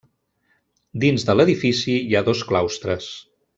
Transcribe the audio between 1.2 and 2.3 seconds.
de l'edifici hi ha